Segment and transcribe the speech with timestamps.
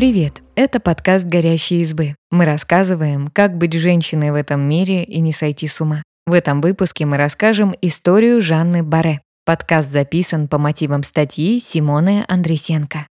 [0.00, 0.40] Привет!
[0.54, 2.14] Это подкаст «Горящие избы».
[2.30, 6.02] Мы рассказываем, как быть женщиной в этом мире и не сойти с ума.
[6.26, 9.20] В этом выпуске мы расскажем историю Жанны Баре.
[9.44, 13.06] Подкаст записан по мотивам статьи Симоны Андресенко.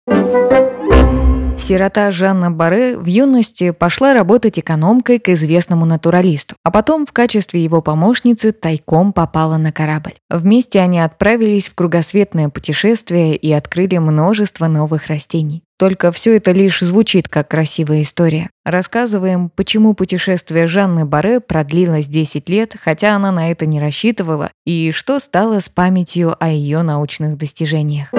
[1.57, 7.63] Сирота Жанна Баре в юности пошла работать экономкой к известному натуралисту, а потом в качестве
[7.63, 10.13] его помощницы тайком попала на корабль.
[10.29, 15.63] Вместе они отправились в кругосветное путешествие и открыли множество новых растений.
[15.77, 18.49] Только все это лишь звучит как красивая история.
[18.65, 24.91] Рассказываем, почему путешествие Жанны Баре продлилось 10 лет, хотя она на это не рассчитывала, и
[24.91, 28.09] что стало с памятью о ее научных достижениях.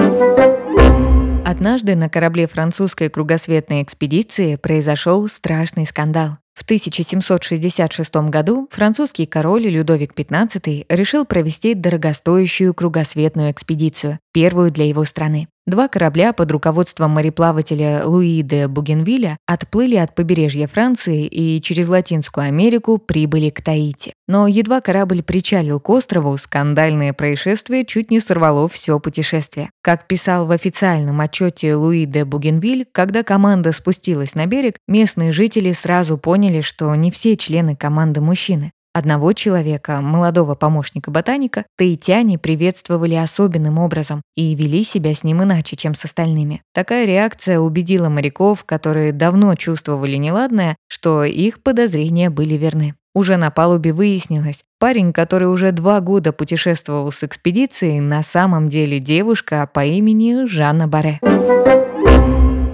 [1.45, 6.38] Однажды на корабле французской кругосветной экспедиции произошел страшный скандал.
[6.55, 15.05] В 1766 году французский король Людовик XV решил провести дорогостоящую кругосветную экспедицию, первую для его
[15.05, 15.48] страны.
[15.68, 22.47] Два корабля под руководством мореплавателя Луи де Бугенвилля отплыли от побережья Франции и через Латинскую
[22.47, 24.14] Америку прибыли к Таити.
[24.28, 29.69] Но едва корабль причалил к острову, скандальное происшествие чуть не сорвало все путешествие.
[29.83, 35.72] Как писал в официальном отчете Луи де Бугенвиль, когда команда спустилась на берег, местные жители
[35.72, 38.72] сразу поняли, что не все члены команды мужчины.
[38.98, 45.77] Одного человека, молодого помощника ботаника, таитяне приветствовали особенным образом и вели себя с ним иначе,
[45.77, 46.62] чем с остальными.
[46.74, 52.96] Такая реакция убедила моряков, которые давно чувствовали неладное, что их подозрения были верны.
[53.14, 58.98] Уже на палубе выяснилось, парень, который уже два года путешествовал с экспедицией, на самом деле
[58.98, 61.20] девушка по имени Жанна Баре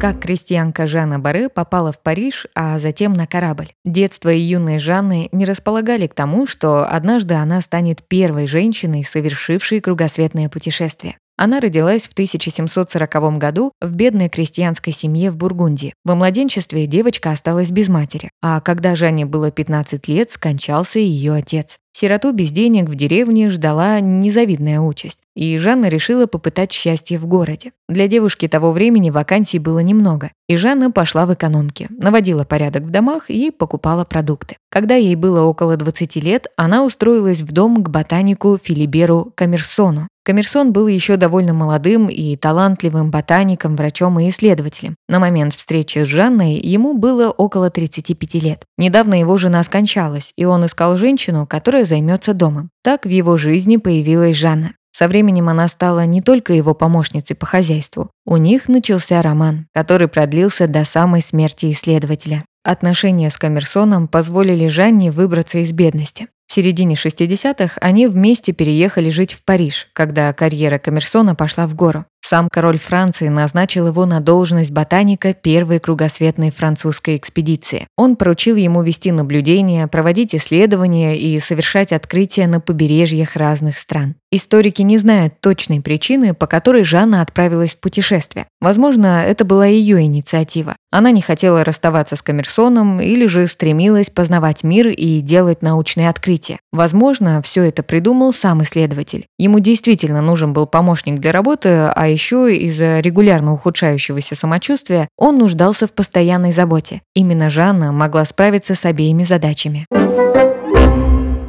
[0.04, 3.72] как крестьянка Жанна Баре попала в Париж, а затем на корабль.
[3.86, 9.80] Детство и юной Жанны не располагали к тому, что однажды она станет первой женщиной, совершившей
[9.80, 11.16] кругосветное путешествие.
[11.38, 15.94] Она родилась в 1740 году в бедной крестьянской семье в Бургундии.
[16.04, 21.78] Во младенчестве девочка осталась без матери, а когда Жанне было 15 лет, скончался ее отец.
[21.96, 27.72] Сироту без денег в деревне ждала незавидная участь, и Жанна решила попытать счастье в городе.
[27.88, 32.90] Для девушки того времени вакансий было немного, и Жанна пошла в экономке, наводила порядок в
[32.90, 34.56] домах и покупала продукты.
[34.70, 40.72] Когда ей было около 20 лет, она устроилась в дом к ботанику Филиберу Камерсону, Коммерсон
[40.72, 44.96] был еще довольно молодым и талантливым ботаником, врачом и исследователем.
[45.06, 48.64] На момент встречи с Жанной ему было около 35 лет.
[48.78, 52.70] Недавно его жена скончалась, и он искал женщину, которая займется домом.
[52.82, 54.72] Так в его жизни появилась Жанна.
[54.96, 58.10] Со временем она стала не только его помощницей по хозяйству.
[58.24, 62.44] У них начался роман, который продлился до самой смерти исследователя.
[62.62, 66.28] Отношения с Коммерсоном позволили Жанне выбраться из бедности.
[66.46, 72.04] В середине 60-х они вместе переехали жить в Париж, когда карьера Коммерсона пошла в гору.
[72.26, 77.86] Сам король Франции назначил его на должность ботаника первой кругосветной французской экспедиции.
[77.98, 84.14] Он поручил ему вести наблюдения, проводить исследования и совершать открытия на побережьях разных стран.
[84.30, 88.46] Историки не знают точной причины, по которой Жанна отправилась в путешествие.
[88.64, 90.74] Возможно, это была ее инициатива.
[90.90, 96.60] Она не хотела расставаться с Коммерсоном или же стремилась познавать мир и делать научные открытия.
[96.72, 99.26] Возможно, все это придумал сам исследователь.
[99.38, 105.86] Ему действительно нужен был помощник для работы, а еще из-за регулярно ухудшающегося самочувствия он нуждался
[105.86, 107.02] в постоянной заботе.
[107.14, 109.84] Именно Жанна могла справиться с обеими задачами.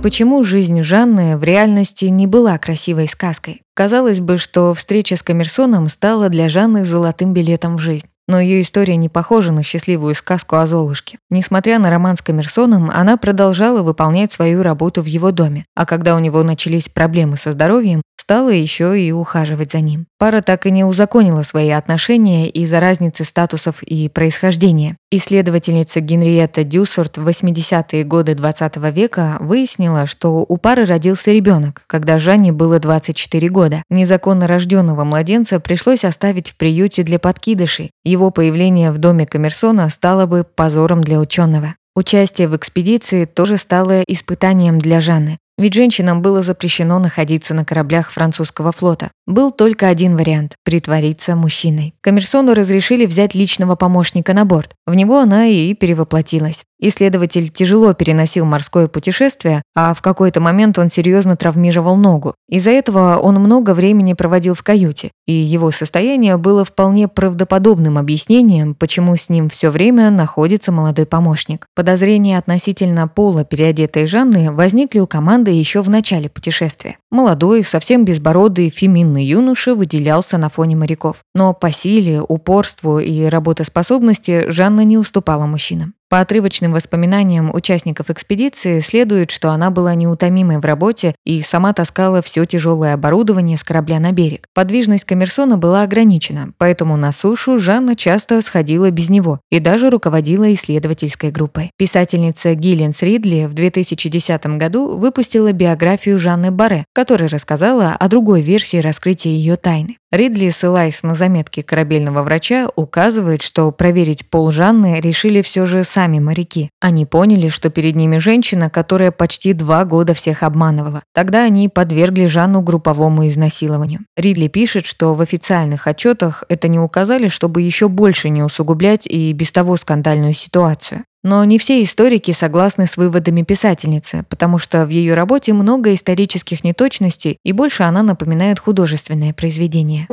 [0.05, 3.63] Почему жизнь Жанны в реальности не была красивой сказкой?
[3.73, 8.05] Казалось бы, что встреча с Коммерсоном стала для Жанны золотым билетом в жизнь.
[8.27, 11.17] Но ее история не похожа на счастливую сказку о Золушке.
[11.31, 15.65] Несмотря на роман с Коммерсоном, она продолжала выполнять свою работу в его доме.
[15.73, 20.07] А когда у него начались проблемы со здоровьем, стала еще и ухаживать за ним.
[20.17, 24.97] Пара так и не узаконила свои отношения из-за разницы статусов и происхождения.
[25.11, 32.17] Исследовательница Генриетта Дюсорт в 80-е годы 20 века выяснила, что у пары родился ребенок, когда
[32.17, 33.83] Жанне было 24 года.
[33.91, 37.91] Незаконно рожденного младенца пришлось оставить в приюте для подкидышей.
[38.03, 41.75] Его появление в доме Коммерсона стало бы позором для ученого.
[41.95, 45.37] Участие в экспедиции тоже стало испытанием для Жанны.
[45.57, 49.11] Ведь женщинам было запрещено находиться на кораблях французского флота.
[49.25, 51.93] Был только один вариант– притвориться мужчиной.
[52.01, 54.71] Коммерсону разрешили взять личного помощника на борт.
[54.85, 56.63] В него она и перевоплотилась.
[56.87, 62.35] Исследователь тяжело переносил морское путешествие, а в какой-то момент он серьезно травмировал ногу.
[62.47, 68.75] Из-за этого он много времени проводил в каюте, и его состояние было вполне правдоподобным объяснением,
[68.75, 71.65] почему с ним все время находится молодой помощник.
[71.75, 76.99] Подозрения относительно пола переодетой Жанны возникли у команды еще в начале путешествия.
[77.09, 81.17] Молодой, совсем безбородый, феминный юноша выделялся на фоне моряков.
[81.33, 85.95] Но по силе, упорству и работоспособности Жанна не уступала мужчинам.
[86.07, 92.21] По отрывочным воспоминаниям участников экспедиции следует, что она была неутомимой в работе и сама таскала
[92.21, 94.45] все тяжелое оборудование с корабля на берег.
[94.53, 100.53] Подвижность Коммерсона была ограничена, поэтому на сушу Жанна часто сходила без него и даже руководила
[100.53, 101.71] исследовательской группой.
[101.75, 108.77] Писательница Гиллинс Ридли в 2010 году выпустила биографию Жанны Барре, которая рассказала о другой версии
[108.77, 109.97] раскрытия ее тайны.
[110.15, 116.19] Ридли, ссылаясь на заметки корабельного врача, указывает, что проверить пол Жанны решили все же сами
[116.19, 116.69] моряки.
[116.79, 121.03] Они поняли, что перед ними женщина, которая почти два года всех обманывала.
[121.13, 124.01] Тогда они подвергли Жанну групповому изнасилованию.
[124.15, 129.33] Ридли пишет, что в официальных отчетах это не указали, чтобы еще больше не усугублять и
[129.33, 131.03] без того скандальную ситуацию.
[131.25, 136.63] Но не все историки согласны с выводами писательницы, потому что в ее работе много исторических
[136.63, 140.07] неточностей и больше она напоминает художественное произведение.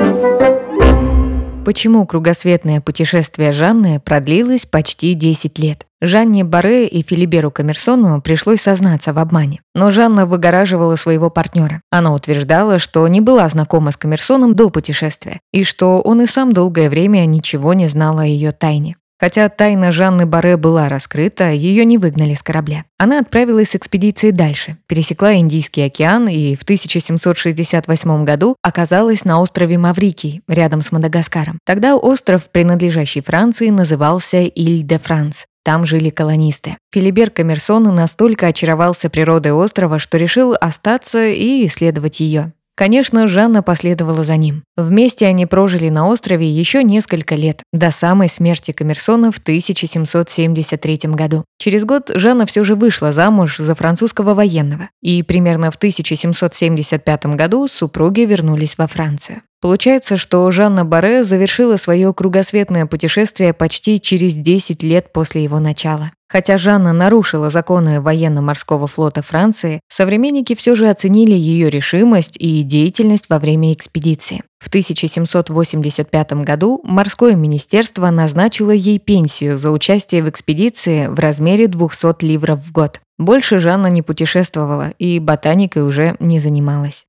[1.67, 5.87] Почему кругосветное путешествие Жанны продлилось почти 10 лет?
[6.01, 9.61] Жанне Баре и Филиберу Коммерсону пришлось сознаться в обмане.
[9.75, 11.83] Но Жанна выгораживала своего партнера.
[11.91, 16.55] Она утверждала, что не была знакома с Коммерсоном до путешествия, и что он и сам
[16.55, 18.97] долгое время ничего не знал о ее тайне.
[19.23, 22.87] Хотя тайна Жанны Баре была раскрыта, ее не выгнали с корабля.
[22.99, 29.79] Она отправилась с экспедицией дальше, пересекла Индийский океан и в 1768 году оказалась на острове
[29.79, 31.61] Маврикий, рядом с Мадагаскаром.
[31.65, 35.45] Тогда остров, принадлежащий Франции, назывался Иль-де-Франс.
[35.65, 36.77] Там жили колонисты.
[36.93, 42.53] Филибер Коммерсон настолько очаровался природой острова, что решил остаться и исследовать ее.
[42.75, 44.65] Конечно, Жанна последовала за ним.
[44.77, 51.45] Вместе они прожили на острове еще несколько лет, до самой смерти Коммерсона в 1773 году.
[51.59, 57.69] Через год Жанна все же вышла замуж за французского военного, и примерно в 1775 году
[57.69, 59.43] супруги вернулись во Францию.
[59.61, 66.11] Получается, что Жанна Баре завершила свое кругосветное путешествие почти через 10 лет после его начала.
[66.33, 73.27] Хотя Жанна нарушила законы военно-морского флота Франции, современники все же оценили ее решимость и деятельность
[73.29, 74.41] во время экспедиции.
[74.59, 82.25] В 1785 году морское министерство назначило ей пенсию за участие в экспедиции в размере 200
[82.25, 83.01] ливров в год.
[83.19, 87.05] Больше Жанна не путешествовала и ботаникой уже не занималась.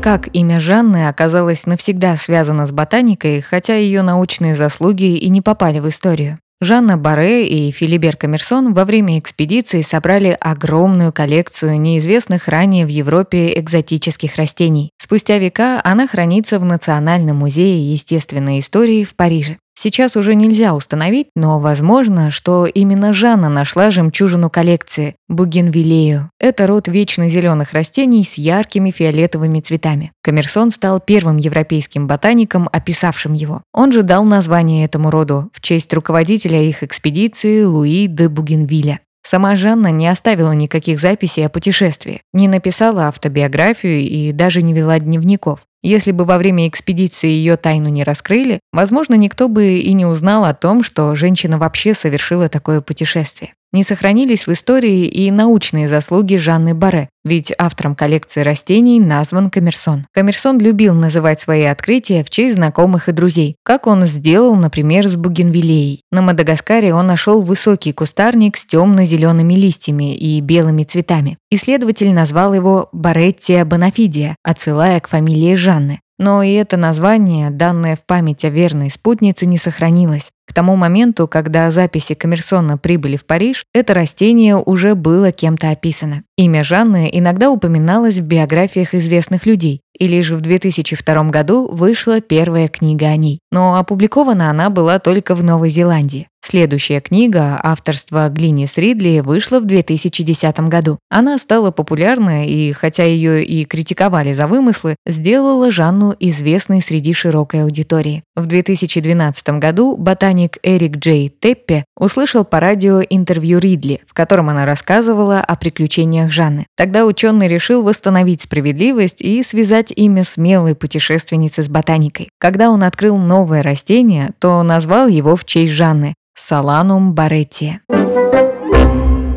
[0.00, 5.80] Как имя Жанны оказалось навсегда связано с ботаникой, хотя ее научные заслуги и не попали
[5.80, 6.38] в историю.
[6.60, 13.58] Жанна Баре и Филибер Коммерсон во время экспедиции собрали огромную коллекцию неизвестных ранее в Европе
[13.58, 14.90] экзотических растений.
[14.96, 19.58] Спустя века она хранится в Национальном музее естественной истории в Париже.
[19.84, 26.30] Сейчас уже нельзя установить, но возможно, что именно Жанна нашла жемчужину коллекции– бугенвиллею.
[26.40, 30.10] Это род вечно зеленых растений с яркими фиолетовыми цветами.
[30.22, 33.60] Коммерсон стал первым европейским ботаником, описавшим его.
[33.74, 39.00] Он же дал название этому роду в честь руководителя их экспедиции Луи де Бугенвилля.
[39.22, 44.98] Сама Жанна не оставила никаких записей о путешествии, не написала автобиографию и даже не вела
[44.98, 45.66] дневников.
[45.84, 50.46] Если бы во время экспедиции ее тайну не раскрыли, возможно, никто бы и не узнал
[50.46, 53.52] о том, что женщина вообще совершила такое путешествие.
[53.74, 60.06] Не сохранились в истории и научные заслуги Жанны Баре, ведь автором коллекции растений назван Коммерсон.
[60.14, 65.16] Коммерсон любил называть свои открытия в честь знакомых и друзей, как он сделал, например, с
[65.16, 66.02] бугенвиллеей.
[66.12, 71.36] На Мадагаскаре он нашел высокий кустарник с темно-зелеными листьями и белыми цветами.
[71.50, 75.98] Исследователь назвал его Бареттия бонафидия, отсылая к фамилии Жанны.
[76.16, 80.30] Но и это название, данное в память о верной спутнице, не сохранилось.
[80.46, 86.24] К тому моменту, когда записи Коммерсона прибыли в Париж, это растение уже было кем-то описано.
[86.36, 92.68] Имя Жанны иногда упоминалось в биографиях известных людей, и лишь в 2002 году вышла первая
[92.68, 93.40] книга о ней.
[93.50, 96.28] Но опубликована она была только в Новой Зеландии.
[96.46, 100.98] Следующая книга авторства Глинис Ридли вышла в 2010 году.
[101.08, 107.62] Она стала популярной и, хотя ее и критиковали за вымыслы, сделала Жанну известной среди широкой
[107.62, 108.24] аудитории.
[108.36, 114.66] В 2012 году ботаник Эрик Джей Теппе услышал по радио интервью Ридли, в котором она
[114.66, 116.66] рассказывала о приключениях Жанны.
[116.76, 122.28] Тогда ученый решил восстановить справедливость и связать стать имя смелой путешественницы с ботаникой.
[122.38, 127.80] Когда он открыл новое растение, то назвал его в честь Жанны– Саланум бареттия.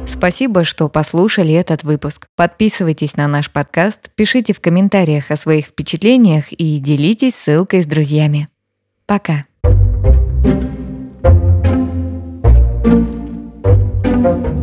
[0.07, 2.25] Спасибо, что послушали этот выпуск.
[2.35, 8.47] Подписывайтесь на наш подкаст, пишите в комментариях о своих впечатлениях и делитесь ссылкой с друзьями.
[9.05, 9.45] Пока.
[14.23, 14.56] thank you